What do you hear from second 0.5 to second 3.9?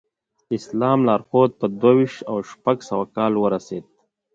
اسلام لارښود په دوه ویشت او شپږ سوه کال ورسېد.